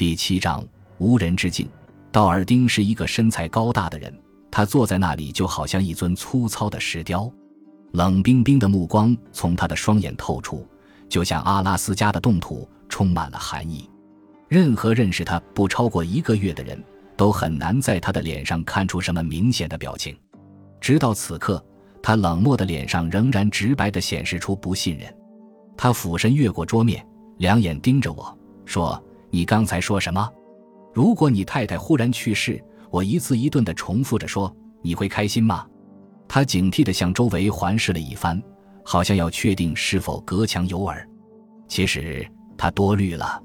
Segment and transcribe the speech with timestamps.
[0.00, 1.68] 第七章无人之境。
[2.10, 4.10] 道尔丁是一个身材高大的人，
[4.50, 7.30] 他坐在那里就好像一尊粗糙的石雕，
[7.92, 10.66] 冷冰冰的目光从他的双眼透出，
[11.06, 13.90] 就像阿拉斯加的冻土，充满了寒意。
[14.48, 16.82] 任何认识他不超过一个月的人
[17.14, 20.16] 都很难在他的脸上看出什么明显的表情。
[20.80, 21.62] 直到此刻，
[22.02, 25.14] 他冷漠的脸上仍然直白地显示出不信任。
[25.76, 27.06] 他俯身越过桌面，
[27.36, 28.98] 两眼盯着我说
[29.30, 30.28] ：“你刚才说什么？”
[30.92, 35.66] 如果你太太忽然去世，我一字一顿地重复着说：“你会开心吗？”
[36.26, 38.40] 他警惕地向周围环视了一番，
[38.84, 41.08] 好像要确定是否隔墙有耳。
[41.68, 42.26] 其实
[42.58, 43.40] 他多虑了，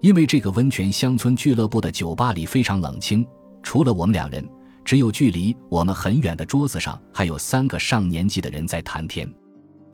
[0.00, 3.26] 因为这个温泉乡村俱乐部的酒吧里非常冷清，
[3.62, 4.46] 除了我们两人，
[4.84, 9.30] 只有距离我们很远的桌子上还有三个上年纪的人在谈天。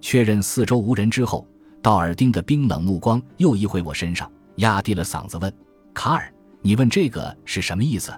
[0.01, 1.45] 确认四周无人之后，
[1.83, 5.53] 道尔丁的冰冷目光又移回我身上，压低了嗓子问
[5.95, 6.31] ：“卡尔。”
[6.67, 8.11] 你问这个是什么意思？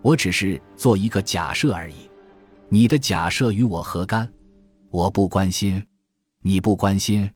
[0.00, 2.10] 我只是做一个假设而已。
[2.70, 4.26] 你的假设与我何干？
[4.90, 5.84] 我不关心。
[6.40, 7.30] 你不关心。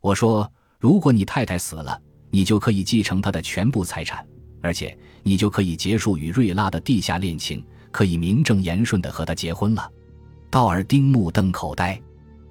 [0.00, 1.96] 我说，如果你太太死了，
[2.30, 4.26] 你就可以继承她的全部财产，
[4.60, 9.88] 而且你就可以结束与瑞拉的地下恋情，可以名正言顺的和她结婚了。
[10.50, 12.00] 道尔丁目瞪口呆，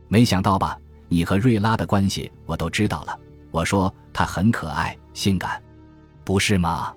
[0.08, 0.80] 没想到吧？
[1.10, 3.20] 你和瑞拉的关系我都知道了。
[3.52, 5.62] 我说她很可爱、性感，
[6.24, 6.94] 不是吗？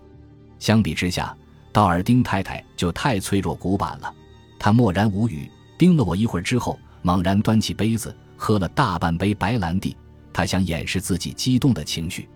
[0.59, 1.37] 相比之下，
[1.73, 4.13] 道尔丁太太就太脆弱古板了。
[4.59, 9.97] 她默然无语，盯了我一会儿之后，猛然端起杯子，喝了大半杯白兰地。
[10.33, 12.29] 她想掩饰自己激动的情绪。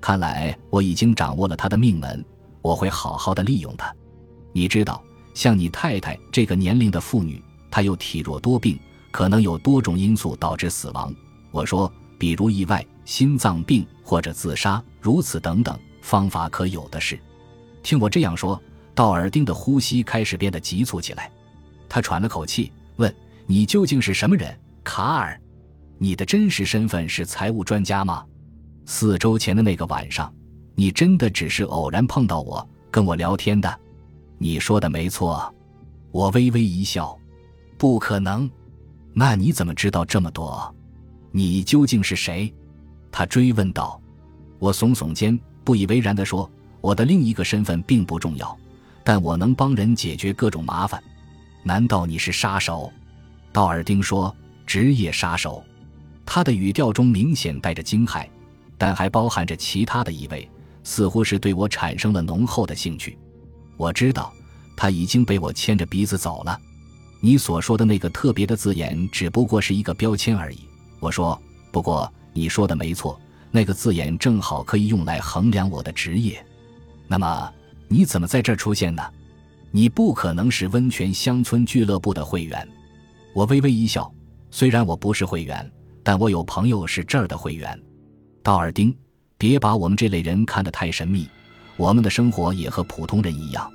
[0.00, 2.24] 看来我已经掌握了她的命门，
[2.62, 3.94] 我会好好的利用她。
[4.52, 5.02] 你知道，
[5.34, 8.78] 像你太太这个年龄的妇女，她又体弱多病，
[9.10, 11.14] 可能有多种因素导致死亡。
[11.50, 17.18] 我说，比如意外、心脏病或者自杀，如此等等，方法可有的是。
[17.82, 18.60] 听我这样说，
[18.94, 21.30] 道尔丁的呼吸开始变得急促起来。
[21.88, 23.14] 他喘了口气，问
[23.46, 25.40] ：“你究竟是什么人，卡尔？
[25.96, 28.24] 你的真实身份是财务专家吗？
[28.84, 30.32] 四周前的那个晚上，
[30.74, 33.80] 你真的只是偶然碰到我，跟我聊天的？
[34.38, 35.54] 你说的没错。”
[36.10, 37.18] 我微微一笑
[37.76, 38.50] ：“不可能。
[39.12, 40.74] 那你怎么知道这么多？
[41.30, 42.52] 你究竟是谁？”
[43.12, 44.00] 他追问道。
[44.58, 46.50] 我耸耸肩，不以为然地说。
[46.80, 48.56] 我的另一个身份并不重要，
[49.02, 51.02] 但我能帮人解决各种麻烦。
[51.64, 52.90] 难道你是杀手？
[53.52, 55.62] 道尔丁说：“职业杀手。”
[56.24, 58.28] 他的语调中明显带着惊骇，
[58.78, 60.48] 但还包含着其他的意味，
[60.84, 63.18] 似乎是对我产生了浓厚的兴趣。
[63.76, 64.32] 我知道
[64.76, 66.58] 他已经被我牵着鼻子走了。
[67.20, 70.60] 你所说的那个特别的字眼只不过是一个标签而已。
[71.00, 71.36] 我说
[71.72, 73.20] ：“不过你说的没错，
[73.50, 76.44] 那个字眼正好可以用来衡量我的职业。”
[77.08, 77.52] 那么
[77.88, 79.02] 你怎么在这儿出现呢？
[79.70, 82.66] 你不可能是温泉乡村俱乐部的会员。
[83.34, 84.10] 我微微一笑，
[84.50, 85.70] 虽然我不是会员，
[86.02, 87.78] 但我有朋友是这儿的会员。
[88.42, 88.94] 道尔丁，
[89.36, 91.28] 别把我们这类人看得太神秘，
[91.76, 93.70] 我们的生活也和普通人一样。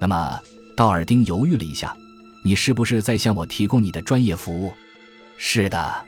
[0.00, 0.40] 那么，
[0.76, 1.96] 道尔丁犹豫了一下，
[2.44, 4.72] 你是不是在向我提供你的专业服务？
[5.36, 6.04] 是的。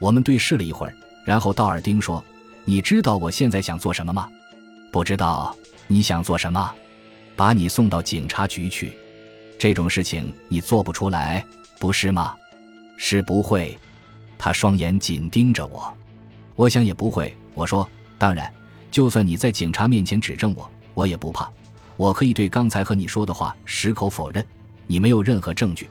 [0.00, 2.22] 我们对视了一会儿，然后道尔丁说
[2.66, 4.28] ：“你知道我现在想做什么吗？”
[4.92, 5.56] 不知道。
[5.88, 6.74] 你想做什么？
[7.36, 8.92] 把你送到警察局去？
[9.56, 11.46] 这种事情你做不出来，
[11.78, 12.34] 不是吗？
[12.96, 13.78] 是不会。
[14.36, 15.96] 他双眼紧盯着我。
[16.56, 17.32] 我想也不会。
[17.54, 17.88] 我说，
[18.18, 18.52] 当然，
[18.90, 21.48] 就算你在警察面前指证我，我也不怕。
[21.96, 24.44] 我可以对刚才和你说的话矢口否认。
[24.88, 25.88] 你没有任何证据。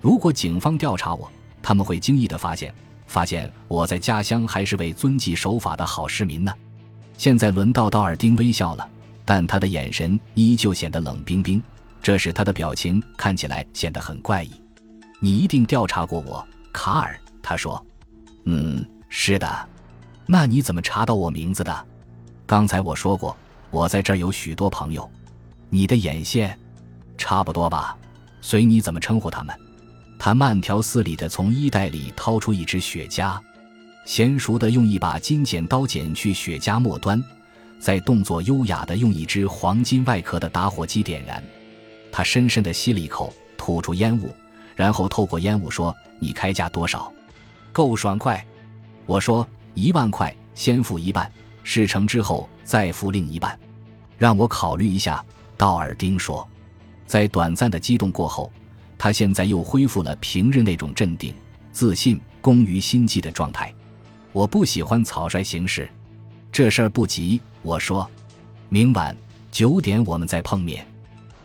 [0.00, 1.30] 如果警方调查我，
[1.62, 2.74] 他们会惊异的发现，
[3.06, 6.52] 发现我在家乡还是位遵纪守法的好市民呢。
[7.16, 8.88] 现在轮到道尔丁微笑了。
[9.28, 11.60] 但他的眼神依旧显得冷冰冰，
[12.00, 14.52] 这使他的表情看起来显得很怪异。
[15.18, 17.18] 你一定调查过我，卡尔。
[17.42, 17.84] 他说
[18.46, 19.68] ：“嗯，是的。
[20.26, 21.86] 那你怎么查到我名字的？
[22.46, 23.36] 刚才我说过，
[23.72, 25.10] 我在这儿有许多朋友。
[25.70, 26.56] 你的眼线，
[27.18, 27.98] 差不多吧？
[28.40, 29.52] 随你怎么称呼他们。”
[30.26, 33.38] 他慢条斯理地从衣袋里掏出一支雪茄，
[34.04, 37.22] 娴熟地用一把金剪刀剪去雪茄末端。
[37.78, 41.40] 再动作优雅地用一只黄金外壳的打火机点燃，
[42.10, 44.34] 他深深地吸了一口，吐出烟雾，
[44.74, 47.12] 然后透过烟雾说：“你开价多少？
[47.70, 48.44] 够爽快。”
[49.06, 51.30] 我说：“一万块，先付一半，
[51.62, 53.56] 事成之后再付另一半。”
[54.18, 55.24] 让我考虑一下。”
[55.56, 56.44] 道尔丁说。
[57.06, 58.50] 在短暂的激动过后，
[58.98, 61.34] 他现在又恢复了平日那种镇定、
[61.72, 63.72] 自信、工于心计的状态。
[64.32, 65.88] 我不喜欢草率行事。
[66.52, 68.08] 这事儿不急，我说，
[68.68, 69.16] 明晚
[69.50, 70.86] 九点我们再碰面。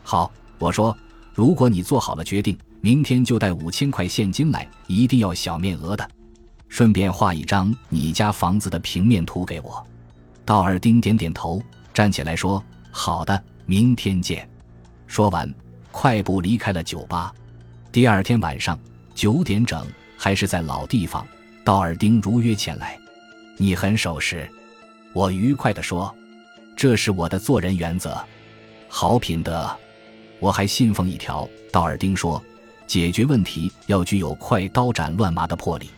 [0.04, 0.98] 好，我说，
[1.34, 6.10] 如果你做好了决定，明天就带五千块现金来，一定要小面额的，
[6.70, 9.86] 顺便画一张你家房子的平面图给我。
[10.46, 11.62] 道尔丁点点头，
[11.94, 14.50] 站起来说：“好的，明天见。”
[15.08, 15.54] 说完，
[15.92, 17.34] 快步离开了酒吧。
[17.92, 18.80] 第二天晚上
[19.14, 19.86] 九点整，
[20.18, 21.28] 还是在老地方，
[21.66, 22.98] 道尔丁如约前来。
[23.58, 24.50] 你很守时，
[25.12, 26.14] 我愉快地说
[26.74, 28.18] ：“这是我的做人原则，
[28.88, 29.70] 好品德。
[30.40, 32.42] 我还信奉一条。”道尔丁说
[32.88, 35.90] ：“解决问题要具有快刀斩乱麻的魄力。”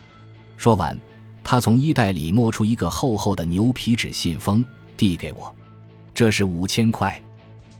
[0.58, 1.00] 说完。
[1.46, 4.64] 他从衣袋里摸出一个厚厚的牛皮纸信封，
[4.96, 5.54] 递给我
[6.16, 7.22] ：“这是五千块。”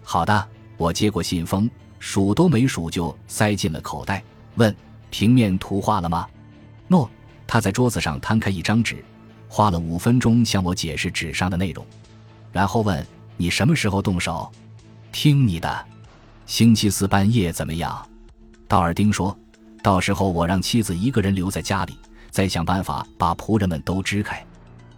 [0.04, 1.70] 好的，我接过信封，
[2.06, 4.22] 数都没数就塞进了口袋，
[4.56, 4.76] 问
[5.10, 6.28] ：“平面图画了吗
[6.90, 7.10] ？”“诺。”
[7.48, 9.02] 他在桌子上摊开一张纸，
[9.48, 11.86] 花了五分钟向我解释纸上的内容，
[12.52, 13.08] 然后问
[13.38, 14.52] ：“你什么时候动手
[15.14, 15.86] ？”“听你的。
[16.46, 18.06] ”“星期四半夜怎么样？”
[18.68, 19.36] 道尔丁说
[19.82, 21.98] ：“到时候我让妻子一个人留在家里。”
[22.30, 24.46] 再想办法把仆人们都支开。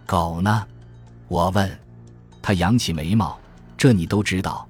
[0.06, 0.66] 狗呢？
[1.28, 1.70] 我问。
[2.42, 3.38] 他扬起眉毛。
[3.76, 4.66] 这你都知道？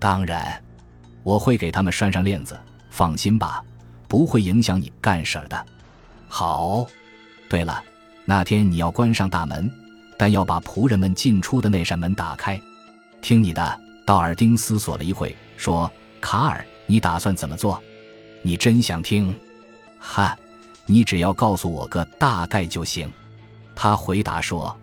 [0.00, 0.60] 当然，
[1.22, 2.58] 我会给他们拴上链子。
[2.90, 3.62] 放心吧，
[4.08, 5.66] 不会影响你干事儿的。
[6.28, 6.86] 好。
[7.48, 7.82] 对了，
[8.24, 9.70] 那天你要关上大门，
[10.16, 12.60] 但要把仆人们进出的那扇门打开。
[13.20, 13.80] 听你的。
[14.04, 17.78] 道尔丁思索了一会，说：“卡尔，你打算怎么做？
[18.40, 19.34] 你真想听？
[19.98, 20.36] 哈。”
[20.90, 23.12] 你只要告诉我个大概就行，
[23.76, 24.74] 他回答说：“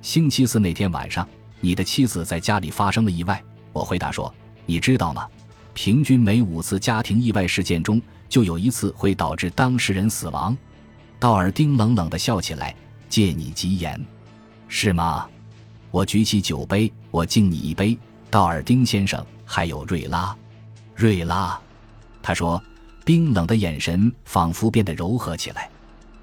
[0.00, 1.28] 星期四那天晚上，
[1.60, 3.38] 你的妻子在家里发生了意外。”
[3.74, 5.28] 我回答说：“你知道吗？
[5.74, 10.56] 平均每五次家庭意外事件中，就有一次会导致当事人死亡。”
[11.18, 12.74] 道尔丁冷冷地笑起来
[13.08, 14.00] ：“借你吉言，
[14.68, 15.28] 是吗？”
[15.90, 17.98] 我举起酒杯，我敬你一杯，
[18.30, 20.36] 道尔丁先生，还有瑞拉，
[20.94, 21.60] 瑞拉，
[22.22, 22.62] 他说。
[23.04, 25.68] 冰冷的眼神仿佛变得柔和起来，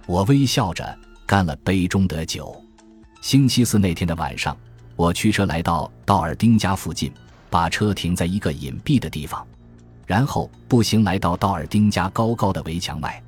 [0.05, 2.55] 我微笑着干了杯中的酒。
[3.19, 4.55] 星期四那天的晚上，
[4.95, 7.11] 我驱车来到道尔丁家附近，
[7.49, 9.45] 把车停在一个隐蔽的地方，
[10.05, 13.21] 然后步行来到道尔丁家高高的围墙外。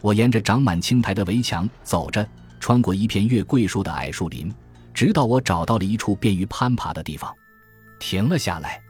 [0.00, 2.26] 我沿着长满青苔的围墙走着，
[2.58, 4.52] 穿过一片月桂树的矮树林，
[4.92, 7.34] 直到我找到了一处便于攀爬的地方，
[7.98, 8.80] 停了下来。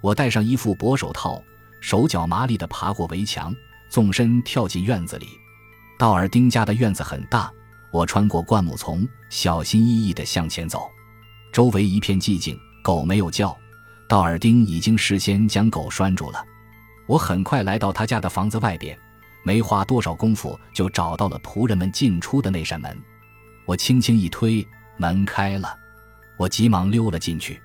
[0.00, 1.42] 我戴上一副薄手套。
[1.82, 3.56] 手脚麻利地爬过围墙，
[3.88, 5.28] 纵身跳进院子里。
[5.98, 7.50] 道尔丁家的院子很大，
[7.90, 10.90] 我穿过灌木丛，小心翼翼地向前走。
[11.50, 13.56] 周围一片寂静，狗没有叫。
[14.10, 16.44] 道尔丁已经事先将狗拴住了。
[17.06, 18.98] 我很快来到他家的房子外边，
[19.44, 23.00] 没花多少功夫就找到了仆人们进出的那扇门。
[23.66, 24.66] 我轻轻一推，
[24.96, 25.78] 门开了。
[26.36, 27.62] 我急忙溜了进去，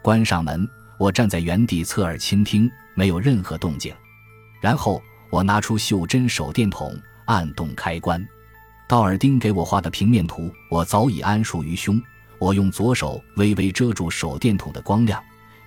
[0.00, 0.66] 关上门。
[0.96, 2.70] 我站在原地侧耳倾听。
[2.94, 3.94] 没有任何动静，
[4.62, 8.26] 然后我拿出袖珍手电筒，按动开关。
[8.86, 12.00] 道尔丁给我画的平面图，我早已安熟于胸。
[12.38, 15.22] 我用左手微微遮住手电筒的光亮，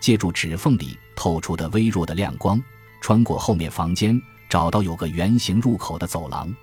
[0.06, 2.62] 借助指缝里透出的微弱的亮光，
[3.02, 6.56] 穿过后面房间，找到有个圆形入口的走廊。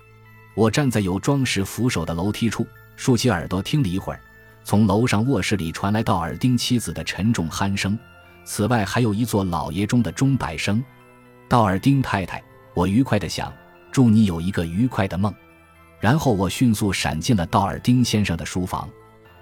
[0.55, 4.21] 我站在有装饰扶手的楼梯处，竖起耳朵听了一会儿，
[4.63, 7.99] 从楼上卧室里传来道尔丁妻子的沉重鼾声。
[8.45, 10.81] 此外，还有一座老爷中的钟摆声。
[11.49, 12.41] 道尔丁太太，
[12.73, 13.51] 我愉快地想，
[13.91, 15.33] 祝你有一个愉快的梦。
[15.99, 18.89] 然后我迅速闪进了道尔丁先生的书房。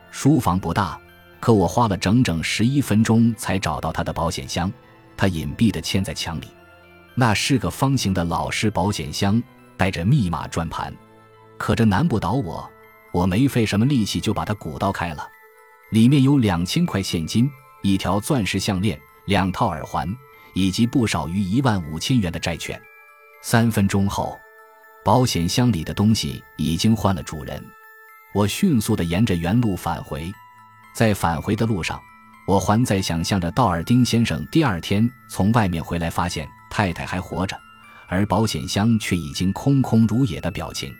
[0.09, 0.99] 书房不大，
[1.41, 4.71] 可我花了整整十一分钟才找到他的保险箱。
[5.17, 6.48] 他隐蔽地嵌在墙里。
[7.15, 9.43] 那是个方形的老式保险箱，
[9.75, 10.95] 带着密码转盘。
[11.57, 12.69] 可这难不倒我，
[13.12, 15.27] 我没费什么力气就把它鼓捣开了。
[15.89, 17.51] 里面有两千块现金。
[17.83, 20.07] 一条钻石项链，两套耳环，
[20.53, 22.79] 以及不少于一万五千元的债券。
[23.41, 24.39] 三分钟后，
[25.03, 27.60] 保险箱里的东西已经换了主人。
[28.36, 30.31] 我迅速地沿着原路返回，
[30.93, 32.01] 在返回的路上，
[32.45, 37.57] 我还在想象着道尔丁先生第二天从外面回来，发现太太还活着，
[38.07, 40.93] 而保险箱却已经空空如也的表情。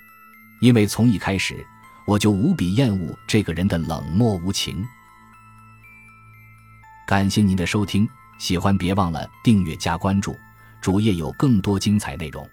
[0.62, 1.66] 因为从一开始，
[2.06, 4.86] 我就无比厌恶这个人的冷漠无情。
[7.08, 8.08] 感谢您的收听，
[8.38, 10.38] 喜欢别忘了订阅加关注，
[10.80, 12.48] 主页有更多精彩内容。